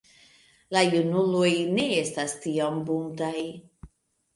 La 0.75 0.83
junuloj 0.93 1.51
ne 1.77 1.87
estas 2.01 2.37
tiom 2.49 2.85
buntaj. 2.93 3.35